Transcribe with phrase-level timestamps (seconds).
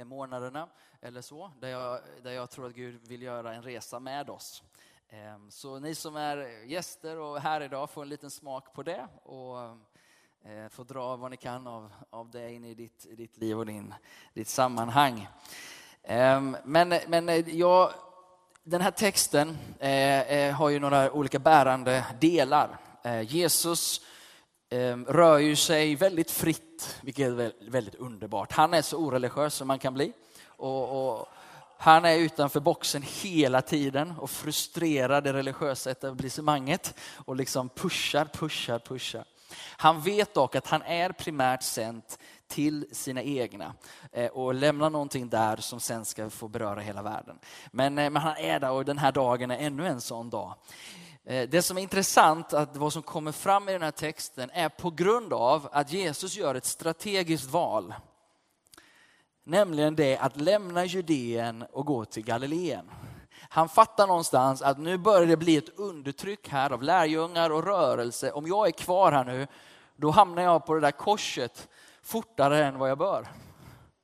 [0.00, 0.68] Eh, månaderna
[1.00, 4.62] eller så, där jag, där jag tror att Gud vill göra en resa med oss.
[5.08, 9.08] Ehm, så ni som är gäster och här idag får en liten smak på det
[9.22, 9.58] och
[10.50, 13.58] eh, får dra vad ni kan av, av det in i ditt, i ditt liv
[13.58, 13.94] och din,
[14.34, 15.28] ditt sammanhang.
[16.02, 17.92] Ehm, men, men eh, jag,
[18.62, 19.58] den här texten
[20.54, 22.78] har ju några olika bärande delar.
[23.22, 24.00] Jesus
[24.72, 28.52] Ehm, rör ju sig väldigt fritt, vilket är väldigt underbart.
[28.52, 30.12] Han är så oreligiös som man kan bli.
[30.46, 31.28] Och, och
[31.78, 38.78] han är utanför boxen hela tiden och frustrerar det religiösa etablissemanget och liksom pushar, pushar,
[38.78, 39.24] pushar.
[39.76, 43.74] Han vet dock att han är primärt sänt till sina egna
[44.12, 47.38] eh, och lämnar någonting där som sen ska få beröra hela världen.
[47.70, 50.54] Men, eh, men han är där och den här dagen är ännu en sån dag.
[51.30, 54.68] Eh, det som är intressant, att vad som kommer fram i den här texten, är
[54.68, 57.94] på grund av att Jesus gör ett strategiskt val.
[59.44, 62.90] Nämligen det att lämna Judeen och gå till Galileen.
[63.48, 68.32] Han fattar någonstans att nu börjar det bli ett undertryck här av lärjungar och rörelse.
[68.32, 69.46] Om jag är kvar här nu,
[69.96, 71.68] då hamnar jag på det där korset
[72.02, 73.26] fortare än vad jag bör.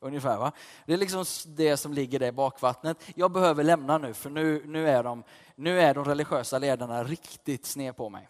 [0.00, 0.52] Ungefär va?
[0.86, 3.04] Det är liksom det som ligger där i bakvattnet.
[3.14, 5.22] Jag behöver lämna nu för nu, nu, är, de,
[5.56, 8.28] nu är de religiösa ledarna riktigt sned på mig.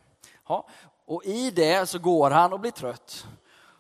[0.48, 0.68] Ja,
[1.06, 3.26] och i det så går han och blir trött.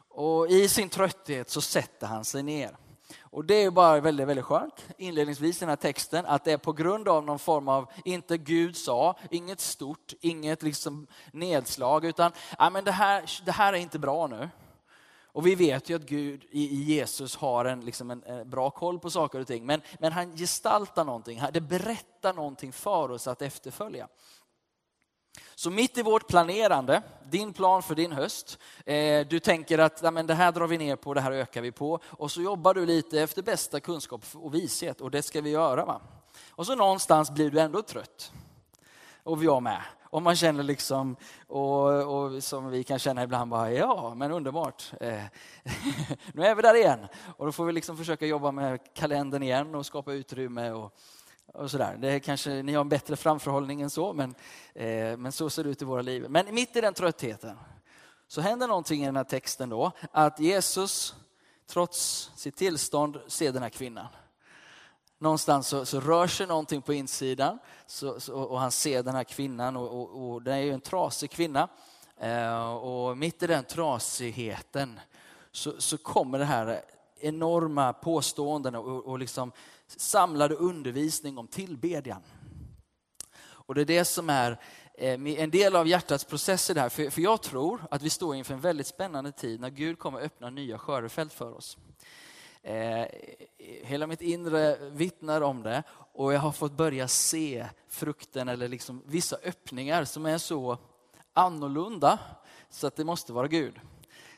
[0.08, 2.76] Och i sin trötthet så sätter han sig ner.
[3.20, 6.58] Och det är bara väldigt, väldigt skönt inledningsvis i den här texten att det är
[6.58, 12.32] på grund av någon form av, inte Gud sa, inget stort, inget liksom nedslag utan
[12.58, 14.48] ja, men det, här, det här är inte bra nu.
[15.36, 18.98] Och vi vet ju att Gud i Jesus har en, liksom en, en, bra koll
[18.98, 19.66] på saker och ting.
[19.66, 24.08] Men, men han gestaltar någonting, det berättar någonting för oss att efterfölja.
[25.54, 30.10] Så mitt i vårt planerande, din plan för din höst, eh, du tänker att ja,
[30.10, 32.00] men det här drar vi ner på, det här ökar vi på.
[32.04, 35.84] Och så jobbar du lite efter bästa kunskap och vishet och det ska vi göra.
[35.84, 36.00] Va?
[36.50, 38.32] Och så någonstans blir du ändå trött.
[39.26, 39.82] Och jag med.
[40.02, 41.16] Och man känner liksom,
[41.46, 44.92] och, och som vi kan känna ibland, bara, ja men underbart.
[45.00, 45.22] Eh,
[46.32, 46.98] nu är vi där igen.
[47.36, 50.70] Och då får vi liksom försöka jobba med kalendern igen och skapa utrymme.
[50.70, 50.94] Och,
[51.54, 51.96] och sådär.
[52.00, 54.34] Det är kanske, ni har en bättre framförhållning än så, men,
[54.74, 56.26] eh, men så ser det ut i våra liv.
[56.28, 57.58] Men mitt i den tröttheten
[58.28, 61.14] så händer någonting i den här texten då, att Jesus
[61.66, 64.06] trots sitt tillstånd ser den här kvinnan.
[65.18, 69.24] Någonstans så, så rör sig någonting på insidan så, så, och han ser den här
[69.24, 71.68] kvinnan och, och, och det är ju en trasig kvinna.
[72.20, 75.00] Eh, och mitt i den trasigheten
[75.52, 76.82] så, så kommer det här
[77.20, 79.52] enorma påståenden och, och liksom
[79.86, 82.22] samlade undervisning om tillbedjan.
[83.38, 84.60] Och det är det som är
[84.94, 87.10] eh, en del av hjärtats process i det här.
[87.10, 90.50] För jag tror att vi står inför en väldigt spännande tid när Gud kommer öppna
[90.50, 91.78] nya skördefält för oss.
[92.66, 93.06] Eh,
[93.82, 95.82] hela mitt inre vittnar om det
[96.12, 100.78] och jag har fått börja se frukten eller liksom vissa öppningar som är så
[101.32, 102.18] annorlunda
[102.70, 103.80] så att det måste vara Gud.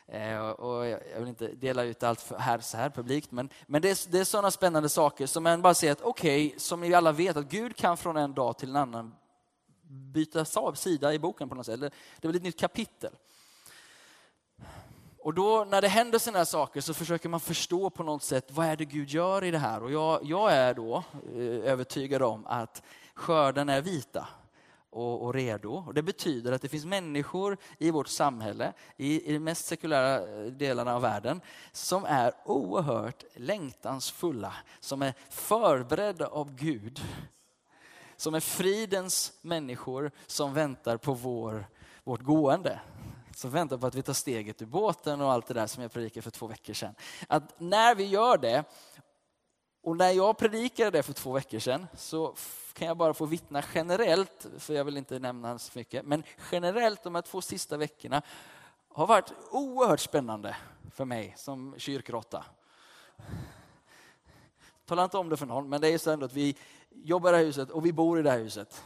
[0.07, 3.89] Eh, och jag vill inte dela ut allt här så här publikt, men, men det,
[3.89, 6.93] är, det är sådana spännande saker som man bara ser att okej, okay, som ni
[6.93, 9.15] alla vet, att Gud kan från en dag till en annan
[10.13, 11.79] byta sida i boken på något sätt.
[11.79, 11.87] Det
[12.21, 13.11] är väl ett nytt kapitel.
[15.29, 18.51] Och då när det händer sådana här saker så försöker man förstå på något sätt,
[18.51, 19.83] vad är det Gud gör i det här?
[19.83, 21.03] Och jag, jag är då
[21.35, 24.27] eh, övertygad om att skörden är vita
[24.89, 25.83] och, och, redo.
[25.87, 30.15] Och det betyder att det finns människor i vårt samhälle, i, i de mest sekulära
[30.15, 31.41] eh, delarna av världen,
[31.71, 37.01] som är oerhört längtansfulla, som är förberedda av Gud.
[38.17, 41.65] Som är fridens människor som väntar på vår,
[42.03, 42.79] vårt gående.
[43.39, 45.91] Som väntar på att vi tar steget ur båten och allt det där som jag
[45.91, 46.95] predikade för två veckor sedan.
[47.27, 48.63] Att när vi gör det,
[49.81, 52.35] och när jag predikade det för två veckor sedan, så
[52.73, 57.03] kan jag bara få vittna generellt, för jag vill inte nämna så mycket, men generellt
[57.03, 58.21] de här två sista veckorna
[58.89, 60.55] har varit oerhört spännande
[60.91, 62.45] för mig som kyrkråtta.
[64.85, 66.55] Tala inte om det för någon, men det är så ändå att vi
[66.89, 68.83] jobbar i det här huset och vi bor i det här huset.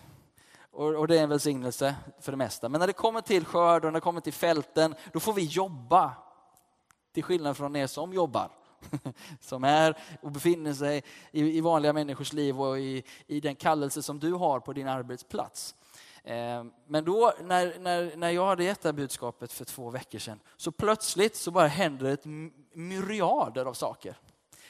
[0.73, 2.69] Och, och det är en välsignelse för det mesta.
[2.69, 5.43] Men när det kommer till skörd och när det kommer till fälten, då får vi
[5.43, 6.13] jobba.
[7.13, 8.51] Till skillnad från er som jobbar.
[9.39, 14.03] som är och befinner sig i, i vanliga människors liv och i, i den kallelse
[14.03, 15.75] som du har på din arbetsplats.
[16.23, 20.19] Eh, men då när, när, när jag hade gett det här budskapet för två veckor
[20.19, 22.25] sedan så plötsligt så bara händer ett
[22.73, 24.15] myriader av saker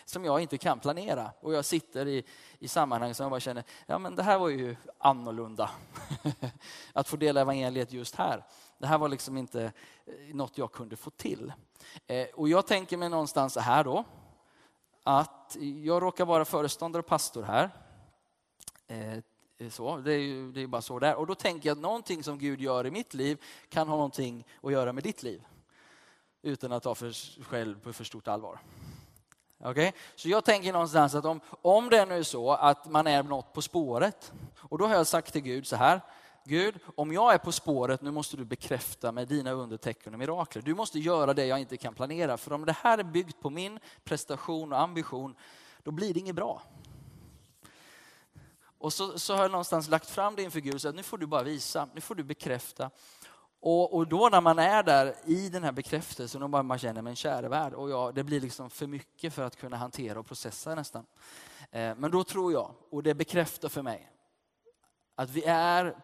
[0.06, 1.32] som jag inte kan planera.
[1.40, 2.24] Och jag sitter i,
[2.60, 5.70] i sammanhang som jag bara känner, ja men det här var ju annorlunda.
[6.94, 8.44] Att få dela evangeliet just här.
[8.78, 9.64] Det här var liksom inte
[10.06, 11.54] eh, något jag kunde få till.
[12.08, 14.04] Eh, och jag tänker mig någonstans så här då,
[15.04, 17.70] att jag råkar vara föreståndare och pastor här.
[18.88, 19.20] Eh,
[19.70, 21.16] så, det är ju det är bara så där.
[21.16, 24.48] Och då tänker jag att någonting som Gud gör i mitt liv kan ha någonting
[24.64, 25.44] att göra med ditt liv.
[26.42, 28.60] Utan att ta för själv på för stort allvar.
[29.64, 29.92] Okay?
[30.16, 33.54] Så jag tänker någonstans att om, om det nu är så att man är något
[33.54, 36.02] på spåret, och då har jag sagt till Gud så här,
[36.46, 40.62] Gud, om jag är på spåret, nu måste du bekräfta med dina undertecken och mirakler.
[40.62, 42.38] Du måste göra det jag inte kan planera.
[42.38, 45.36] För om det här är byggt på min prestation och ambition,
[45.84, 46.62] då blir det inget bra.
[48.78, 51.18] Och så, så har jag någonstans lagt fram det inför Gud och sagt, nu får
[51.18, 52.90] du bara visa, nu får du bekräfta.
[53.66, 57.02] Och, och då när man är där i den här bekräftelsen, och bara man känner,
[57.02, 60.26] men käre värld, och ja, det blir liksom för mycket för att kunna hantera och
[60.26, 61.06] processa nästan.
[61.72, 64.12] Eh, men då tror jag, och det bekräftar för mig,
[65.16, 65.96] att vi är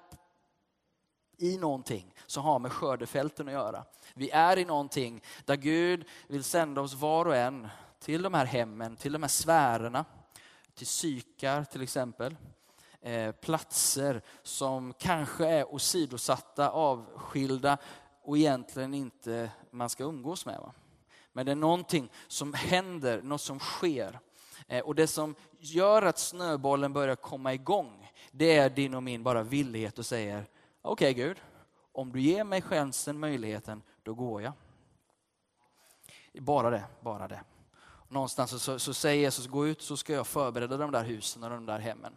[1.38, 3.86] i någonting som har med skördefälten att göra.
[4.14, 7.68] Vi är i någonting där Gud vill sända oss var och en
[8.00, 10.06] till de här hemmen, till de här sfärerna,
[10.74, 12.36] till psykar till exempel.
[13.02, 17.78] Eh, platser som kanske är åsidosatta, avskilda
[18.22, 20.60] och egentligen inte man ska umgås med.
[20.60, 20.74] Va?
[21.34, 24.20] Men det är någonting som händer, något som sker.
[24.68, 29.24] Eh, och det som gör att snöbollen börjar komma igång, det är din och min
[29.24, 30.46] bara villighet och säger
[30.82, 31.38] okej okay, Gud,
[31.92, 34.54] om du ger mig chansen, möjligheten, då går jag.
[36.34, 37.42] Bara det, bara det.
[38.08, 41.50] Någonstans så, så säger Jesus, gå ut så ska jag förbereda de där husen och
[41.50, 42.16] de där hemmen.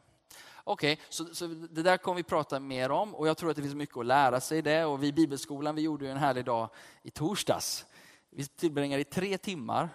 [0.64, 3.56] Okej, okay, så, så, det där kommer vi prata mer om och jag tror att
[3.56, 4.84] det finns mycket att lära sig i det.
[4.84, 6.68] Och vi i Bibelskolan vi gjorde en härlig dag
[7.02, 7.86] i torsdags.
[8.30, 9.88] Vi tillbringade tre timmar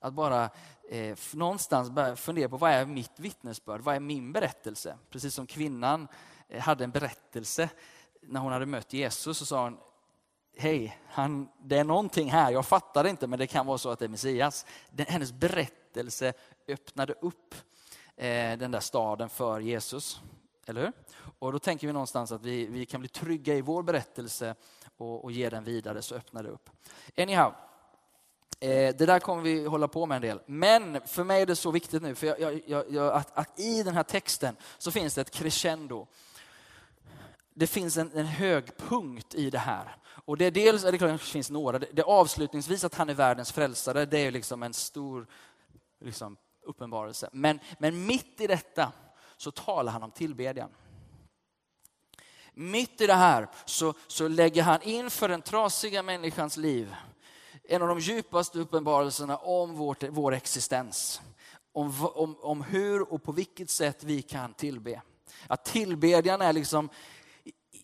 [0.00, 0.50] att bara
[0.90, 4.96] eh, någonstans börja fundera på vad är mitt vittnesbörd, vad är min berättelse?
[5.10, 6.08] Precis som kvinnan
[6.48, 7.68] eh, hade en berättelse
[8.22, 9.78] när hon hade mött Jesus så sa hon,
[10.56, 13.98] hej, han, det är någonting här, jag fattar inte men det kan vara så att
[13.98, 14.66] det är Messias.
[14.90, 16.32] Den, hennes berättelse
[16.68, 17.54] öppnade upp
[18.20, 20.20] Eh, den där staden för Jesus.
[20.66, 20.92] Eller hur?
[21.38, 24.54] Och då tänker vi någonstans att vi, vi kan bli trygga i vår berättelse
[24.96, 26.70] och, och ge den vidare så öppnar det upp.
[27.16, 27.54] Anyhow,
[28.60, 30.40] eh, det där kommer vi hålla på med en del.
[30.46, 33.82] Men för mig är det så viktigt nu, för jag, jag, jag, att, att, i
[33.82, 36.06] den här texten så finns det ett crescendo
[37.54, 39.96] det finns en, en högpunkt i det här.
[40.24, 43.08] Och det är dels, eller det klart det finns några, det, det avslutningsvis att han
[43.08, 45.26] är världens frälsare, det är liksom en stor
[46.00, 46.36] liksom,
[46.70, 47.28] uppenbarelse.
[47.32, 48.92] Men, men mitt i detta
[49.36, 50.70] så talar han om tillbedjan.
[52.54, 56.94] Mitt i det här så, så lägger han in för den trasiga människans liv
[57.70, 61.20] en av de djupaste uppenbarelserna om vårt, vår existens.
[61.72, 65.02] Om, om, om hur och på vilket sätt vi kan tillbe.
[65.46, 66.88] Att tillbedjan är liksom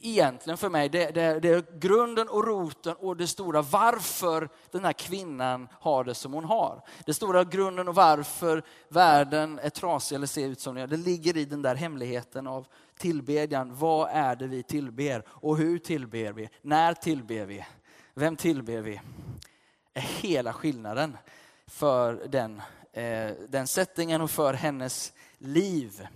[0.00, 4.84] egentligen för mig, det, det, det, är grunden och roten och det stora varför den
[4.84, 6.82] här kvinnan har det som hon har.
[7.06, 10.96] Det stora grunden och varför världen är trasig eller ser ut som den gör, det
[10.96, 12.66] ligger i den där hemligheten av
[12.98, 13.75] tillbedjan.
[13.75, 16.49] Vad är det vi tillber och hur tillber vi?
[16.62, 17.64] När tillber vi?
[18.14, 19.00] Vem tillber vi?
[19.96, 21.16] är hela skillnaden
[21.66, 26.06] för den, eh, den settingen och för hennes liv.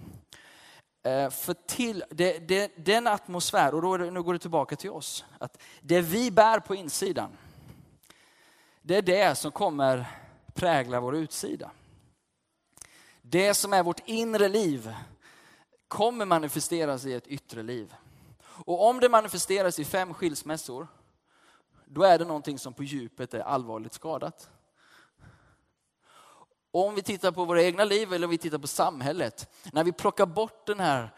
[1.02, 4.91] Eh, för till, det, det, den atmosfär, och då det, nu går det tillbaka till
[4.91, 7.31] oss, att det vi bär på insidan,
[8.82, 10.06] det är det som kommer
[10.55, 11.70] prägla vår utsida.
[13.23, 14.95] Det som är vårt inre liv
[15.88, 17.95] kommer manifesteras i ett yttre liv.
[18.42, 20.88] Och om det manifesteras i fem skilsmässor,
[21.85, 24.50] då är det någonting som på djupet är allvarligt skadat.
[26.71, 29.85] Och om vi tittar på våra egna liv eller om vi tittar på samhället, när
[29.85, 31.15] vi plockar bort den här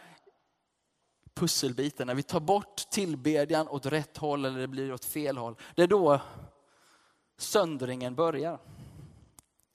[1.34, 5.56] pusselbiten, när vi tar bort tillbedjan åt rätt håll eller det blir åt fel håll,
[5.74, 6.20] det är då
[7.36, 8.58] söndringen börjar.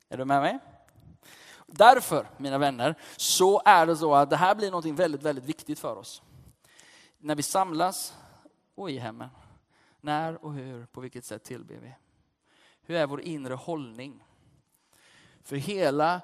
[0.10, 0.60] Är du med mig?
[1.68, 5.80] Därför, mina vänner, så är det så att det här blir något väldigt, väldigt viktigt
[5.80, 6.22] för oss.
[7.18, 8.18] När vi samlas
[8.76, 9.30] och i hemmen.
[10.02, 11.96] När och hur, på vilket sätt tillber vi?
[12.82, 14.24] Hur är vår inre hållning?
[15.48, 16.22] För hela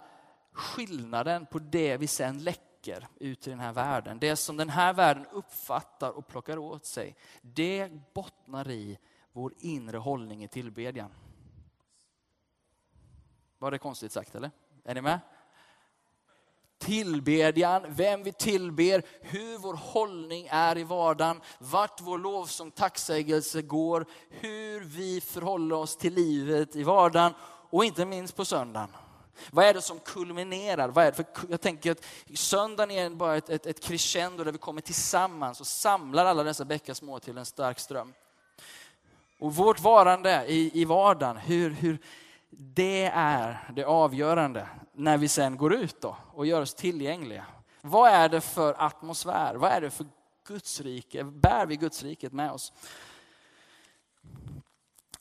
[0.51, 4.93] skillnaden på det vi sen läcker ut i den här världen, det som den här
[4.93, 8.99] världen uppfattar och plockar åt sig, det bottnar i
[9.31, 11.11] vår inre hållning i tillbedjan.
[13.59, 14.51] Var det konstigt sagt eller?
[14.83, 15.19] Är ni med?
[16.77, 24.05] Tillbedjan, vem vi tillber, hur vår hållning är i vardagen, vart vår lovsång, tacksägelse går,
[24.29, 27.33] hur vi förhåller oss till livet i vardagen
[27.69, 28.89] och inte minst på söndagen.
[29.51, 30.89] Vad är det som kulminerar?
[30.89, 31.15] Vad är det?
[31.15, 35.59] För jag tänker att söndagen är bara ett, ett, ett crescendo där vi kommer tillsammans
[35.59, 38.13] och samlar alla dessa bäckar små till en stark ström.
[39.39, 41.97] Och vårt varande i, i vardagen, hur, hur,
[42.49, 47.45] Det är det avgörande när vi sen går ut då och gör oss tillgängliga.
[47.81, 49.55] Vad är det för atmosfär?
[49.55, 50.05] Vad är det för
[50.47, 51.23] Guds rike?
[51.23, 52.73] Bär vi Guds riket med oss?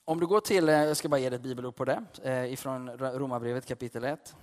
[0.05, 2.53] Om du går till, eh, jag ska bara ge dig ett bibelord på det, eh,
[2.53, 4.35] ifrån Romarbrevet kapitel 1.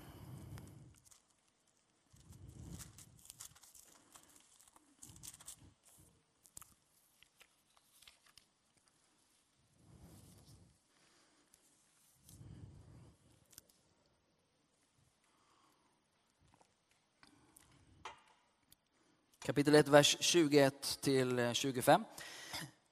[19.45, 22.05] Kapitel 1, vers 21 till eh, 25.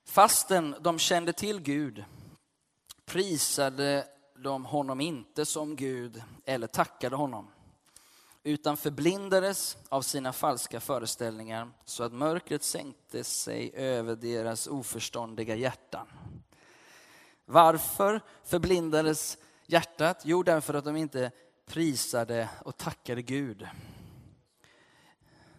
[0.04, 2.04] Fastän de kände till Gud
[3.08, 7.50] prisade de honom inte som Gud eller tackade honom
[8.42, 16.06] utan förblindades av sina falska föreställningar så att mörkret sänkte sig över deras oförståndiga hjärtan.
[17.44, 20.22] Varför förblindades hjärtat?
[20.24, 21.30] Jo, därför att de inte
[21.66, 23.68] prisade och tackade Gud.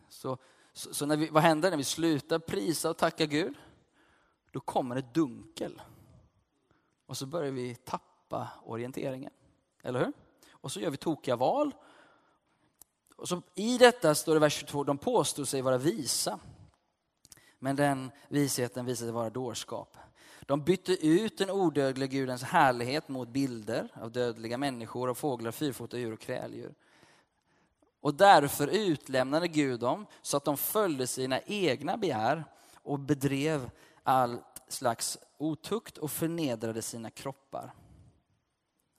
[0.10, 0.38] Så,
[0.74, 3.54] så, så när vi, vad händer när vi slutar prisa och tacka Gud?
[4.52, 5.82] Då kommer ett dunkel.
[7.10, 9.32] Och så börjar vi tappa orienteringen.
[9.84, 10.14] Eller hur?
[10.52, 11.76] Och så gör vi tokiga val.
[13.16, 16.40] Och så I detta står det i vers 22, de påstod sig vara visa.
[17.60, 19.98] Men den visheten visade sig vara dårskap.
[20.42, 25.98] De bytte ut den odödliga Gudens härlighet mot bilder av dödliga människor, och fåglar, fyrfota
[25.98, 26.74] djur och kräldjur.
[28.02, 33.72] Och därför utlämnade Gud dem så att de följde sina egna begär och bedrev
[34.04, 37.74] allt slags otukt och förnedrade sina kroppar.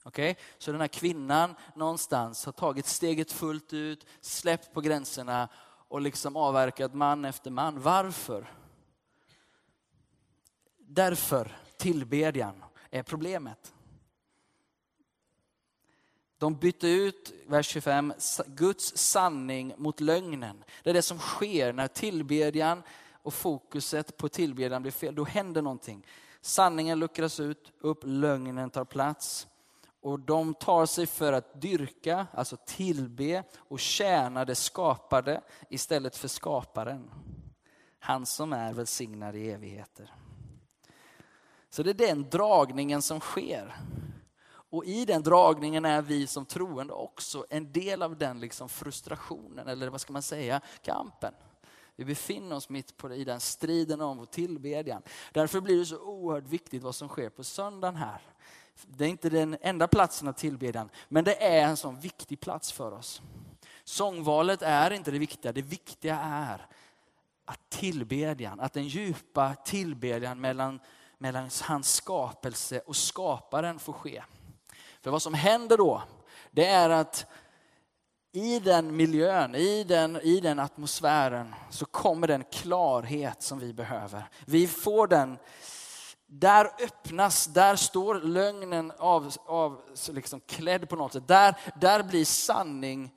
[0.04, 0.44] Okej, okay?
[0.58, 5.48] Så den här kvinnan någonstans har tagit steget fullt ut, släppt på gränserna
[5.88, 7.80] och liksom avverkat man efter man.
[7.80, 8.52] Varför?
[10.78, 13.74] Därför tillbedjan är problemet.
[16.38, 18.12] De bytte ut, vers 25,
[18.46, 20.64] Guds sanning mot lögnen.
[20.82, 22.82] Det är det som sker när tillbedjan
[23.22, 25.14] och fokuset på tillbedjan blir fel.
[25.14, 26.06] Då händer någonting.
[26.40, 29.46] Sanningen luckras ut, upp, lögnen tar plats.
[30.02, 36.28] Och de tar sig för att dyrka, alltså tillbe och tjäna det skapade istället för
[36.28, 37.10] skaparen.
[37.98, 40.14] Han som är välsignad i evigheter.
[41.70, 43.76] Så det är den dragningen som sker.
[44.70, 49.68] Och i den dragningen är vi som troende också en del av den liksom frustrationen,
[49.68, 51.34] eller vad ska man säga, kampen.
[52.00, 55.02] Vi befinner oss mitt på i den striden om vår tillbedjan.
[55.32, 58.20] Därför blir det så oerhört viktigt vad som sker på söndagen här.
[58.86, 62.72] Det är inte den enda platsen av tillbedjan, men det är en sån viktig plats
[62.72, 63.22] för oss.
[63.84, 66.66] Sångvalet är inte det viktiga, det viktiga är
[67.44, 70.80] att tillbedjan, att den djupa tillbedjan mellan,
[71.18, 74.22] mellan hans skapelse och skaparen får ske.
[75.00, 76.02] För vad som händer då,
[76.50, 77.26] det är att
[78.32, 84.28] i den miljön, i den, i den atmosfären så kommer den klarhet som vi behöver.
[84.46, 85.38] Vi får den,
[86.26, 91.28] där öppnas, där står lögnen av, av liksom klädd på något sätt.
[91.28, 93.10] Där, där blir sanning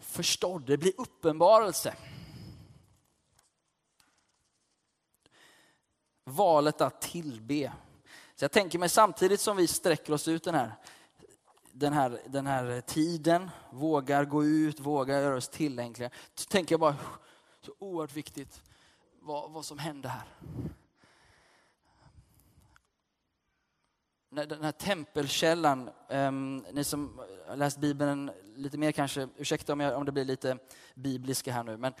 [0.00, 1.94] förstådd, det blir uppenbarelse.
[6.24, 7.72] Valet att tillbe.
[8.34, 10.74] Så jag tänker mig samtidigt som vi sträcker oss ut den här
[11.80, 16.10] den här, den här tiden, vågar gå ut, vågar göra oss tillgängliga.
[16.34, 16.96] Så tänker jag bara,
[17.60, 18.62] så oerhört viktigt
[19.20, 20.26] vad, vad som hände här.
[24.30, 29.96] Den här tempelkällan, um, ni som har läst Bibeln lite mer kanske, ursäkta om, jag,
[29.96, 30.58] om det blir lite
[30.94, 31.92] bibliska här nu, men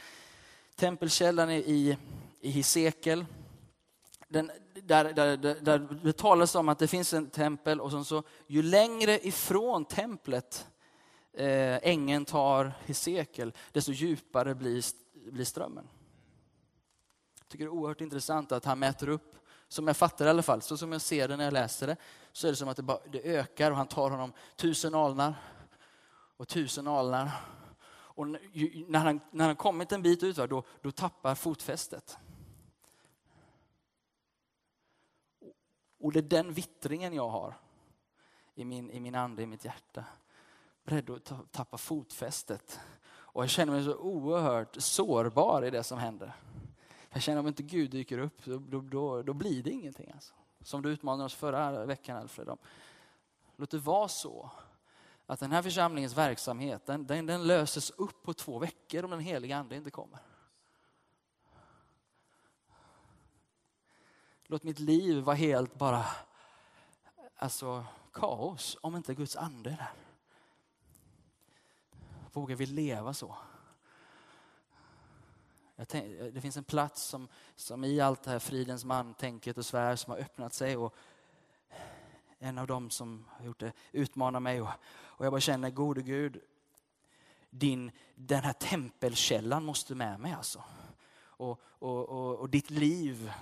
[0.76, 1.98] tempelkällan i,
[2.40, 3.26] i Hesekiel,
[4.30, 8.62] den, där, där, där, det talas om att det finns en tempel och så, ju
[8.62, 10.66] längre ifrån templet
[11.32, 14.84] eh, ängen tar Hesekiel, desto djupare blir,
[15.30, 15.88] blir strömmen.
[17.38, 19.36] Jag tycker det är oerhört intressant att han mäter upp,
[19.68, 21.96] som jag fattar i alla fall, så som jag ser det när jag läser det,
[22.32, 25.34] så är det som att det, bara, det ökar och han tar honom tusen alnar
[26.36, 27.30] och tusen alnar.
[27.92, 32.18] Och när han, när han kommit en bit ut, då, då tappar fotfästet.
[36.00, 37.54] Och det är den vittringen jag har
[38.54, 40.04] i min, i min ande, i mitt hjärta.
[40.84, 42.80] Beredd att tappa fotfästet.
[43.10, 46.32] Och jag känner mig så oerhört sårbar i det som händer.
[47.10, 50.10] Jag känner om inte Gud dyker upp, då, då, då blir det ingenting.
[50.14, 50.34] Alltså.
[50.60, 52.48] Som du utmanade oss förra veckan Alfred.
[52.48, 52.58] Om.
[53.56, 54.50] Låt det vara så
[55.26, 59.20] att den här församlingens verksamhet, den, den, den löses upp på två veckor om den
[59.20, 60.18] heliga ande inte kommer.
[64.50, 66.06] Låt mitt liv vara helt bara
[67.36, 69.92] alltså, kaos om inte Guds ande är där.
[72.32, 73.36] Vågar vi leva så?
[75.86, 79.66] Tänk, det finns en plats som, som i allt det här fridens man, tänket och
[79.66, 80.76] svär som har öppnat sig.
[80.76, 80.94] Och
[82.38, 84.60] en av dem som har gjort det utmanar mig.
[84.60, 86.40] Och, och jag bara känner, gode Gud,
[87.50, 90.64] din, den här tempelkällan måste med mig alltså.
[91.20, 93.32] Och, och, och, och ditt liv.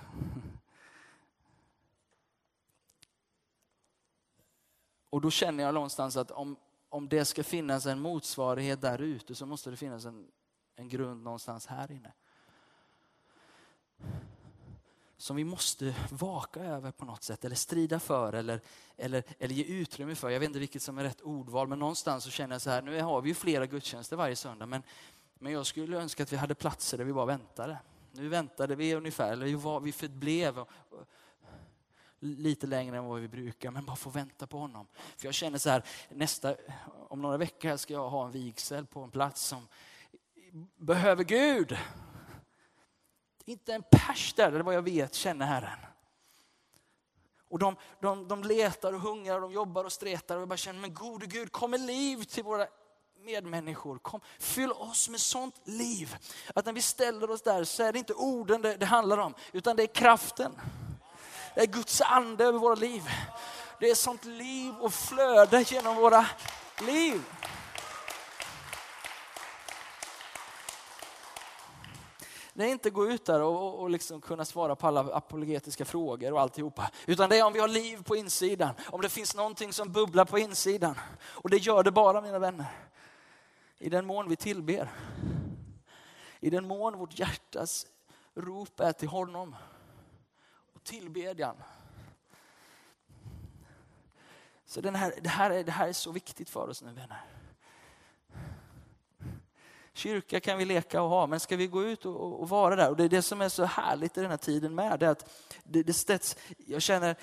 [5.09, 6.55] Och då känner jag någonstans att om,
[6.89, 10.27] om det ska finnas en motsvarighet där ute så måste det finnas en,
[10.75, 12.13] en grund någonstans här inne
[15.21, 18.61] som vi måste vaka över på något sätt eller strida för eller,
[18.97, 20.29] eller, eller ge utrymme för.
[20.29, 22.81] Jag vet inte vilket som är rätt ordval men någonstans så känner jag så här,
[22.81, 24.83] nu har vi ju flera gudstjänster varje söndag men,
[25.39, 27.77] men jag skulle önska att vi hade platser där vi bara väntade.
[28.11, 30.65] Nu väntade vi ungefär, eller var, vi förblev
[32.19, 34.87] lite längre än vad vi brukar, men bara få vänta på honom.
[35.17, 36.55] För jag känner så här, nästa,
[37.09, 39.67] om några veckor ska jag ha en vigsel på en plats som
[40.77, 41.77] behöver Gud.
[43.45, 45.79] Inte en pers där, det är vad jag vet, känner Herren.
[47.49, 50.57] Och de, de, de letar och hungrar, och de jobbar och stretar och jag bara
[50.57, 52.67] känner, men gode Gud, kom med liv till våra
[53.25, 53.97] medmänniskor.
[53.97, 56.15] Kom, fyll oss med sånt liv.
[56.55, 59.33] Att när vi ställer oss där så är det inte orden det, det handlar om,
[59.51, 60.51] utan det är kraften.
[61.55, 63.03] Det är Guds ande över våra liv.
[63.79, 66.25] Det är sånt liv och flöde genom våra
[66.81, 67.21] liv.
[72.53, 76.33] Det är inte gå ut där och, och liksom kunna svara på alla apologetiska frågor
[76.33, 76.91] och alltihopa.
[77.05, 80.25] Utan det är om vi har liv på insidan, om det finns någonting som bubblar
[80.25, 80.95] på insidan.
[81.21, 82.65] Och det gör det bara mina vänner.
[83.77, 84.89] I den mån vi tillber.
[86.39, 87.87] I den mån vårt hjärtas
[88.35, 89.55] rop är till honom.
[90.79, 91.55] Och tillbedjan.
[94.65, 97.25] Så den här, det, här är, det här är så viktigt för oss nu vänner.
[99.93, 102.89] Kyrka kan vi leka och ha, men ska vi gå ut och, och, vara där?
[102.89, 105.09] Och det är det som är så härligt i den här tiden med, det är
[105.09, 105.29] att
[105.63, 107.15] det, det ställs, jag känner,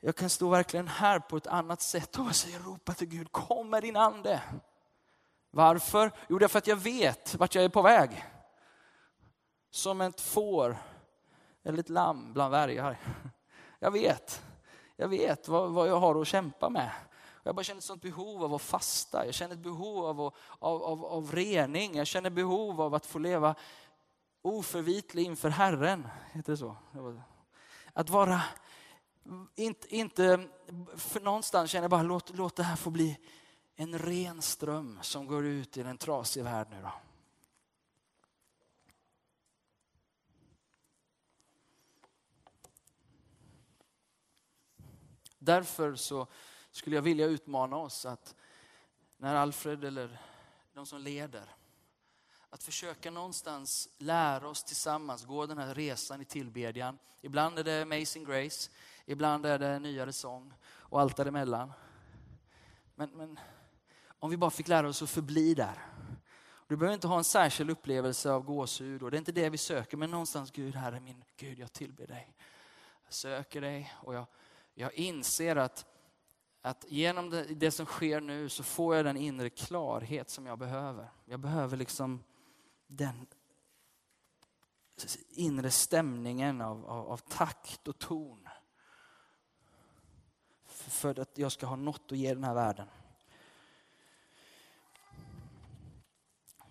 [0.00, 3.70] jag kan stå verkligen här på ett annat sätt och säga, ropa till Gud, kom
[3.70, 4.42] med din ande.
[5.50, 6.12] Varför?
[6.28, 8.24] Jo, därför att jag vet vart jag är på väg.
[9.70, 10.91] Som ett får
[11.62, 13.00] eller ett lamm bland vargar.
[13.78, 14.42] Jag vet,
[14.96, 16.90] jag vet vad, vad jag har att kämpa med.
[17.42, 19.26] Jag bara känner ett sånt behov av att fasta.
[19.26, 20.20] Jag känner ett behov av,
[20.58, 21.96] av, av, av rening.
[21.96, 23.54] Jag känner behov av att få leva
[24.42, 26.08] oförvitlig inför Herren.
[26.32, 26.76] Heter det så?
[27.92, 28.42] Att vara,
[29.54, 30.48] inte, inte
[30.96, 33.18] för någonstans känner jag bara låt, låt det här få bli
[33.76, 36.92] en ren ström som går ut i den trasiga värld nu då.
[45.44, 46.26] Därför så
[46.70, 48.34] skulle jag vilja utmana oss att
[49.16, 50.20] när Alfred eller
[50.74, 51.48] de som leder,
[52.50, 56.98] att försöka någonstans lära oss tillsammans, gå den här resan i tillbedjan.
[57.20, 58.70] Ibland är det Amazing Grace,
[59.06, 61.72] ibland är det nyare sång och allt däremellan.
[62.94, 63.38] Men, men
[64.18, 65.86] om vi bara fick lära oss att förbli där.
[66.66, 69.58] Du behöver inte ha en särskild upplevelse av gåshud och det är inte det vi
[69.58, 72.36] söker, men någonstans Gud, Herre min Gud, jag tillber dig.
[73.04, 74.26] Jag söker dig och jag,
[74.74, 75.86] jag inser att
[76.64, 80.58] att genom det, det, som sker nu så får jag den inre klarhet som jag
[80.58, 81.08] behöver.
[81.24, 82.24] Jag behöver liksom
[82.86, 83.26] den
[85.28, 88.48] inre stämningen av, av, av takt och ton.
[90.66, 92.88] För, för att jag ska ha något att ge den här världen.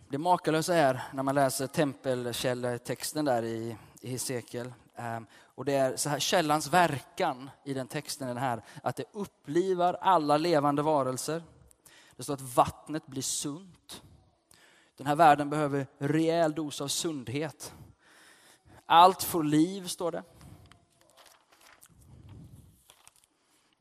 [0.10, 5.96] Det makalösa är när man läser tempelkällartexten där i, i Hesekiel ehm, och det är
[5.96, 10.82] så här, källans verkan i den texten är den här, att det upplivar alla levande
[10.82, 11.44] varelser.
[12.16, 14.02] Det står att vattnet blir sunt.
[14.98, 17.74] Den här världen behöver rejäl dos av sundhet.
[18.86, 20.24] Allt får liv, står det.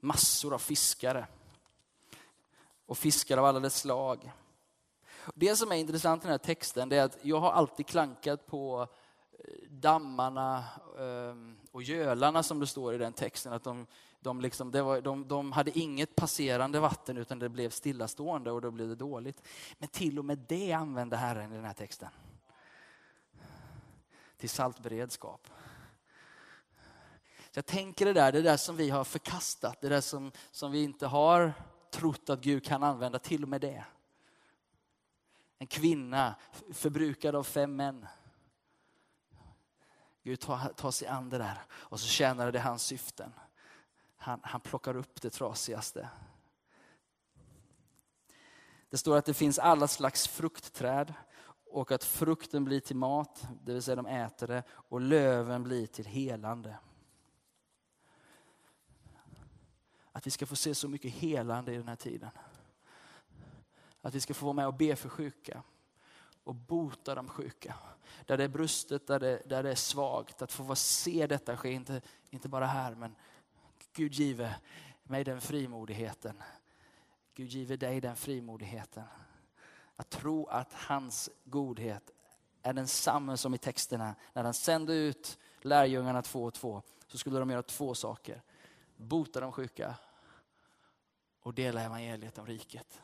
[0.01, 1.27] Massor av fiskare.
[2.87, 4.33] Och fiskar av alla dess slag.
[5.35, 8.89] Det som är intressant i den här texten är att jag har alltid klankat på
[9.39, 10.65] eh, dammarna
[10.99, 13.53] ehm, och gölarna som det står i den texten.
[13.53, 13.87] Att de,
[14.21, 18.71] de, liksom, var, de, de hade inget passerande vatten utan det blev stillastående och då
[18.71, 19.43] blev det dåligt.
[19.79, 22.09] Men till och med det använde Herren i den här texten.
[24.37, 25.49] Till saltberedskap.
[27.51, 30.73] Så jag tänker det där, det där som vi har förkastat, det där som, som
[30.73, 31.53] vi inte har
[31.91, 33.85] trott att Gud kan använda, till och med det.
[35.59, 36.35] En kvinna
[36.73, 38.07] förbrukad av fem män.
[40.23, 43.33] Gud tar, tar sig an det där och så tjänar det hans syften.
[44.17, 46.09] Han, han plockar upp det trasigaste.
[48.91, 51.15] Det står att det finns alla slags fruktträd
[51.71, 55.87] och att frukten blir till mat, det vill säga de äter det, och löven blir
[55.87, 56.79] till helande.
[60.13, 62.31] Att vi ska få se så mycket helande i den här tiden.
[64.01, 65.63] Att vi ska få vara med och be för sjuka
[66.51, 67.75] och bota de sjuka.
[68.27, 70.43] Där det är brustet, där det, där det är svagt.
[70.43, 73.17] Att få se detta ske, inte, inte bara här, men
[73.93, 74.55] Gud give
[75.03, 76.43] mig den frimodigheten.
[77.35, 79.05] Gud give dig den frimodigheten.
[79.97, 82.11] Att tro att hans godhet
[82.63, 84.15] är densamma som i texterna.
[84.33, 88.43] När han sände ut lärjungarna två och två så skulle de göra två saker.
[88.97, 89.95] Bota de sjuka
[91.41, 93.03] och dela evangeliet om riket.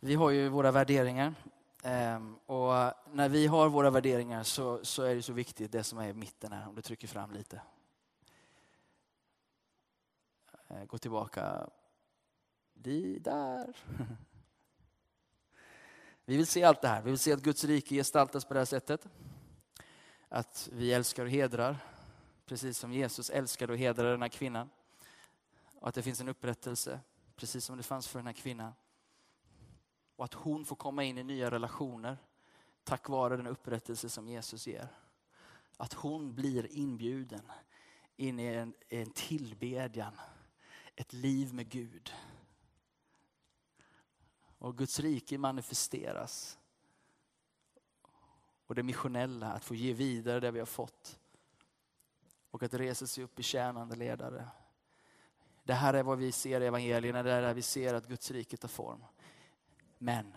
[0.00, 1.34] Vi har ju våra värderingar.
[1.82, 2.72] Ehm, och
[3.12, 6.12] när vi har våra värderingar så, så är det så viktigt det som är i
[6.12, 7.62] mitten här, om du trycker fram lite.
[10.68, 11.70] Eh, gå tillbaka.
[12.74, 13.76] De där.
[16.24, 17.02] Vi vill se allt det här.
[17.02, 19.08] Vi vill se att Guds rike gestaltas på det här sättet.
[20.28, 21.76] Att vi älskar och hedrar,
[22.46, 24.70] precis som Jesus älskade och hedrade den här kvinnan.
[25.74, 27.00] Och att det finns en upprättelse,
[27.36, 28.72] precis som det fanns för den här kvinnan.
[30.16, 32.18] Och att hon får komma in i nya relationer
[32.84, 34.88] tack vare den upprättelse som Jesus ger.
[35.76, 37.52] Att hon blir inbjuden
[38.16, 40.12] in i en, en tillbedjan,
[40.96, 42.12] ett liv med Gud.
[44.58, 46.58] Och Guds rike manifesteras.
[48.66, 51.18] Och det missionella, att få ge vidare det vi har fått.
[52.50, 54.48] Och att resa sig upp i tjänande ledare.
[55.64, 58.30] Det här är vad vi ser i evangelierna, det är där vi ser att Guds
[58.30, 59.04] rike tar form.
[59.98, 60.32] Men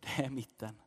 [0.00, 0.80] det är mitten.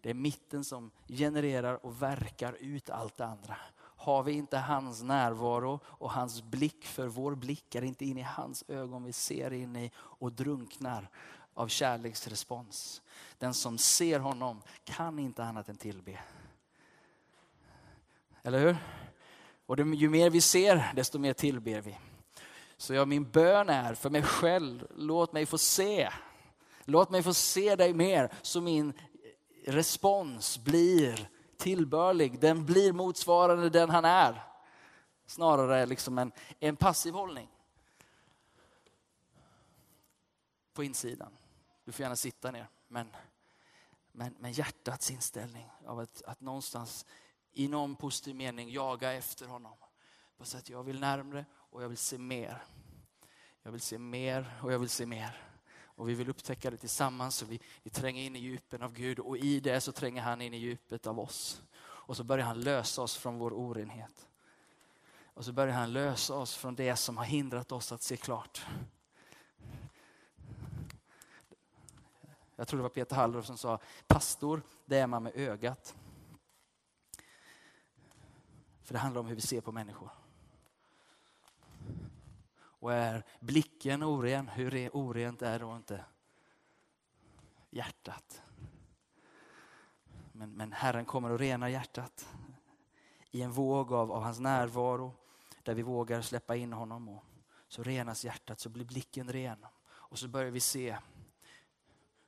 [0.00, 3.56] Det är mitten som genererar och verkar ut allt det andra.
[3.96, 8.22] Har vi inte hans närvaro och hans blick, för vår blick är inte in i
[8.22, 11.08] hans ögon vi ser in i och drunknar
[11.54, 13.02] av kärleksrespons.
[13.38, 16.20] Den som ser honom kan inte annat än tillbe.
[18.42, 18.76] Eller hur?
[19.66, 21.98] Och det, ju mer vi ser, desto mer tillber vi.
[22.76, 26.10] Så jag, min bön är för mig själv, låt mig få se
[26.84, 28.92] Låt mig få se dig mer så min
[29.66, 32.40] respons blir tillbörlig.
[32.40, 34.42] Den blir motsvarande den han är.
[35.26, 37.48] Snarare liksom en, en passiv hållning.
[40.72, 41.32] På insidan.
[41.84, 42.68] Du får gärna sitta ner.
[42.88, 43.08] Men,
[44.12, 47.06] men, men hjärtats inställning av att, att någonstans
[47.52, 49.76] i någon positiv mening jaga efter honom.
[50.36, 52.62] På sätt jag vill närmre och jag vill se mer.
[53.62, 55.53] Jag vill se mer och jag vill se mer.
[55.96, 59.18] Och vi vill upptäcka det tillsammans och vi, vi tränger in i djupen av Gud
[59.18, 61.62] och i det så tränger han in i djupet av oss.
[61.76, 64.28] Och så börjar han lösa oss från vår orenhet.
[65.34, 68.66] Och så börjar han lösa oss från det som har hindrat oss att se klart.
[72.56, 75.94] Jag tror det var Peter Halldorf som sa, pastor det är man med ögat.
[78.82, 80.10] För det handlar om hur vi ser på människor.
[82.84, 86.04] Och är blicken oren, hur orent är då inte
[87.70, 88.42] hjärtat?
[90.32, 92.28] Men, men Herren kommer att rena hjärtat
[93.30, 95.12] i en våg av, av hans närvaro
[95.62, 97.08] där vi vågar släppa in honom.
[97.08, 97.24] Och
[97.68, 99.66] så renas hjärtat, så blir blicken ren.
[99.86, 100.98] Och så börjar vi se.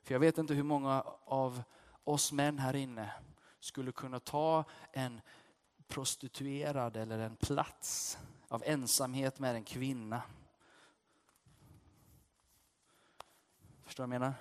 [0.03, 1.63] För jag vet inte hur många av
[2.03, 3.11] oss män här inne
[3.59, 5.21] skulle kunna ta en
[5.87, 8.17] prostituerad eller en plats
[8.47, 10.21] av ensamhet med en kvinna
[13.87, 14.35] Förstår du vad jag menar?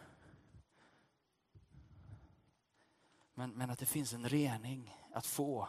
[3.35, 5.69] Men, men att det finns en rening att få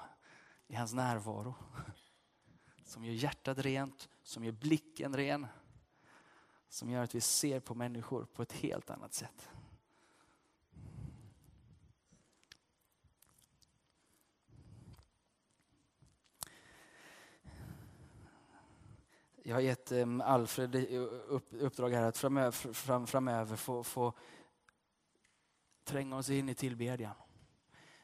[0.68, 1.56] i hans närvaro.
[2.84, 5.48] Som gör hjärtat rent, som gör blicken ren.
[6.70, 9.50] Som gör att vi ser på människor på ett helt annat sätt.
[19.48, 20.76] Jag har gett eh, Alfred Alfred
[21.52, 24.14] uppdrag här att framöver, fram, framöver få, få
[25.84, 27.16] tränga oss in i tillbedjan.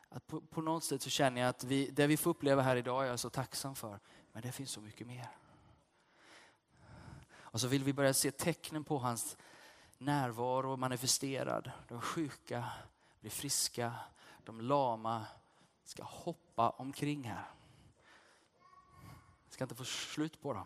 [0.09, 2.75] Att på, på, något sätt så känner jag att vi, det vi får uppleva här
[2.75, 3.99] idag är jag så tacksam för.
[4.31, 5.27] Men det finns så mycket mer.
[7.33, 9.37] Och så vill vi börja se tecknen på hans
[9.97, 11.71] närvaro manifesterad.
[11.87, 12.65] De sjuka
[13.19, 13.93] blir friska,
[14.43, 15.25] de lama
[15.83, 17.51] ska hoppa omkring här.
[19.45, 20.65] Jag ska inte få slut på dem.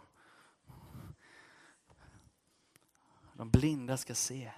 [3.38, 4.52] De blinda ska se.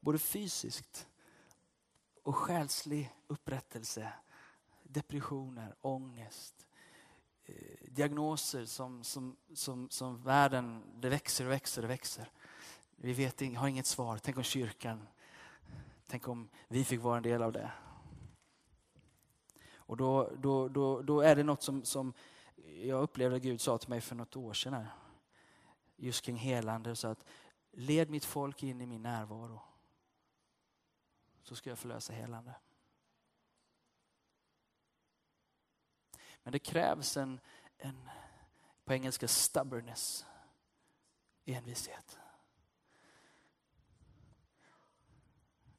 [0.00, 1.08] Både fysiskt
[2.22, 4.12] och själslig upprättelse.
[4.82, 6.66] Depressioner, ångest,
[7.44, 7.54] eh,
[7.90, 12.30] diagnoser som, som, som, som världen, det växer och växer och växer.
[12.96, 14.18] Vi vet, har inget svar.
[14.18, 15.06] Tänk om kyrkan,
[16.06, 17.72] tänk om vi fick vara en del av det.
[19.76, 22.12] Och då, då, då, då är det något som, som
[22.82, 24.74] jag upplevde att Gud sa till mig för något år sedan.
[24.74, 25.03] Här.
[25.96, 26.96] Just kring helande.
[26.96, 27.24] Så att
[27.72, 29.62] led mitt folk in i min närvaro.
[31.42, 32.54] Så ska jag förlösa helande.
[36.42, 37.40] Men det krävs en,
[37.78, 38.10] en
[38.84, 40.26] på engelska stubbornness,
[41.44, 42.18] envishet.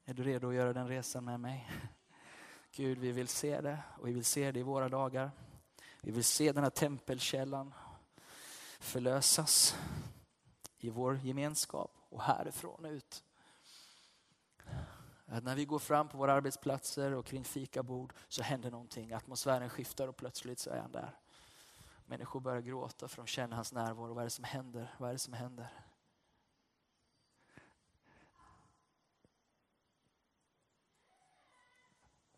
[0.04, 1.70] Är du redo att göra den resan med mig?
[2.72, 5.30] Gud, vi vill se det och vi vill se det i våra dagar.
[6.00, 7.74] Vi vill se den här tempelkällan
[8.80, 9.76] förlösas
[10.78, 13.24] i vår gemenskap och härifrån ut.
[15.26, 19.12] Att när vi går fram på våra arbetsplatser och kring fikabord så händer någonting.
[19.12, 21.18] Atmosfären skiftar och plötsligt så är han där.
[22.06, 24.14] Människor börjar gråta för de känner hans närvaro.
[24.14, 24.94] Vad är det som händer?
[24.98, 25.68] Vad är det som händer?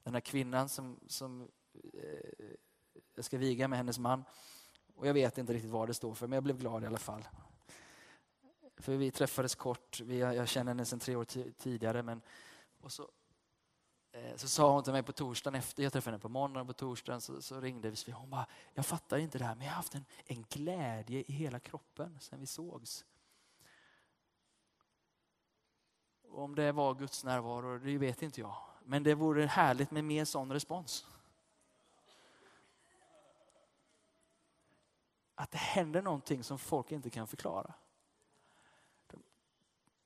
[0.03, 2.57] Den här kvinnan som, som eh,
[3.14, 4.24] jag ska viga med hennes man.
[4.98, 6.98] Och jag vet inte riktigt vad det står för, men jag blev glad i alla
[6.98, 7.28] fall.
[8.76, 12.02] För vi träffades kort, vi, jag känner henne sedan tre år tidigare.
[12.02, 12.22] Men,
[12.80, 13.11] och så,
[14.12, 16.72] eh, så sa hon till mig på torsdagen efter, jag träffade henne på måndagen, på
[16.72, 18.12] torsdagen så, så ringde vi.
[18.12, 21.32] Hon bara, jag fattar inte det här, men jag har haft en, en glädje i
[21.32, 23.04] hela kroppen sedan vi sågs.
[26.22, 28.56] Och om det var Guds närvaro, det vet inte jag.
[28.84, 31.06] Men det vore härligt med mer sån respons.
[35.38, 37.74] Att det händer någonting som folk inte kan förklara.
[39.07, 39.22] De,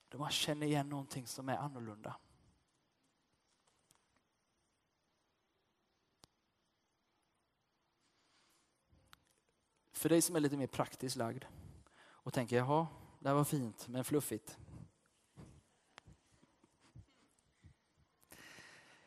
[0.09, 2.17] de man känner igen någonting som är annorlunda.
[9.93, 11.45] För dig som är lite mer praktiskt lagd
[12.03, 12.87] och tänker, jaha,
[13.19, 14.59] det här var fint men fluffigt.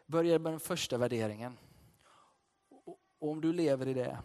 [0.06, 1.58] Börja med den första värderingen.
[3.20, 4.24] Och om du lever i det,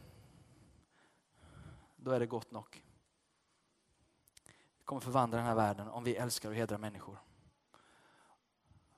[2.03, 2.85] då är det gott nog.
[4.79, 7.19] Vi kommer förvandla den här världen om vi älskar och hedrar människor.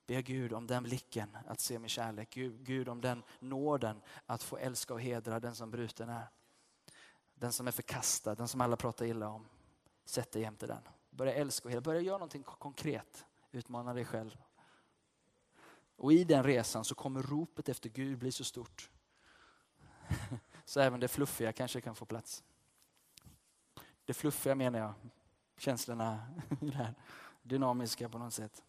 [0.06, 2.30] Be Gud om den blicken att se med kärlek.
[2.30, 6.26] Gud, Gud om den nåden att få älska och hedra den som bruten är.
[7.34, 9.46] Den som är förkastad, den som alla pratar illa om.
[10.04, 10.88] Sätt dig jämte den.
[11.10, 11.80] Börja älska och hedra.
[11.80, 13.24] Börja göra någonting konkret.
[13.50, 14.42] Utmana dig själv.
[15.96, 18.90] Och i den resan så kommer ropet efter Gud bli så stort.
[20.64, 22.44] Så även det fluffiga kanske kan få plats.
[24.04, 24.94] Det fluffiga menar jag,
[25.56, 26.26] känslorna,
[26.60, 26.94] det här
[27.42, 28.62] dynamiska på något sätt.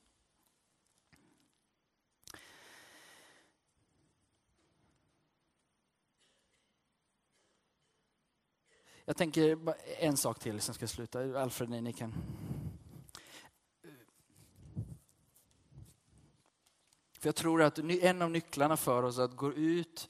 [9.06, 11.42] Jag tänker en sak till, sen ska jag sluta.
[11.42, 12.14] Alfred, ni kan
[17.24, 20.10] För jag tror att en av nycklarna för oss att gå ut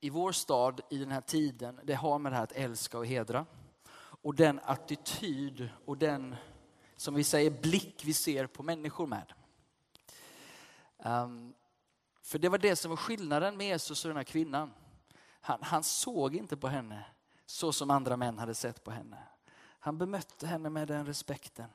[0.00, 3.06] i vår stad i den här tiden, det har med det här att älska och
[3.06, 3.46] hedra.
[4.22, 6.36] Och den attityd och den,
[6.96, 9.32] som vi säger, blick vi ser på människor med.
[11.04, 11.54] Um,
[12.22, 14.72] för det var det som var skillnaden med Jesus och den här kvinnan.
[15.40, 17.04] Han, han såg inte på henne
[17.46, 19.18] så som andra män hade sett på henne.
[19.78, 21.68] Han bemötte henne med den respekten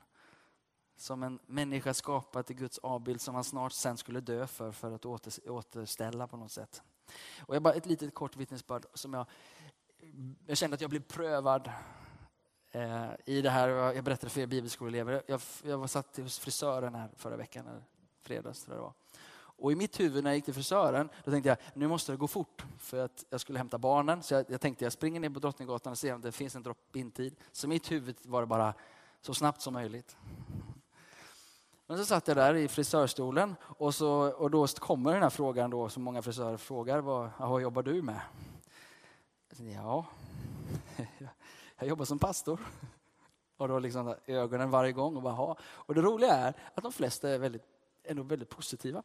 [0.96, 4.92] som en människa skapad i Guds avbild som han snart sen skulle dö för, för
[4.92, 5.06] att
[5.46, 6.82] återställa på något sätt.
[7.40, 9.26] Och jag bara ett litet kort vittnesbörd som jag,
[10.46, 11.72] jag kände att jag blev prövad
[12.72, 13.70] Eh, i det här.
[13.70, 15.24] Jag berättade för er bibelskoleelever.
[15.28, 17.84] Jag, jag var satt hos frisören här förra veckan, eller
[18.22, 18.94] fredags tror jag det var.
[19.60, 22.18] Och i mitt huvud när jag gick till frisören, då tänkte jag nu måste det
[22.18, 24.24] gå fort för att jag skulle hämta barnen.
[24.24, 26.64] Så jag, jag tänkte jag springer ner på Drottninggatan och ser om det finns en
[26.64, 27.36] drop-in-tid.
[27.52, 28.74] Så i mitt huvud var det bara
[29.22, 30.18] så snabbt som möjligt.
[31.88, 35.70] Men så satt jag där i frisörstolen och, så, och då kommer den här frågan
[35.70, 37.00] då som många frisörer frågar.
[37.00, 38.22] Vad, vad jobbar du med?
[39.58, 40.06] Ja,
[41.78, 42.60] jag jobbar som pastor.
[43.58, 45.16] Och då liksom ögonen varje gång.
[45.16, 47.64] Och, bara, och det roliga är att de flesta är väldigt,
[48.04, 49.04] ändå väldigt positiva.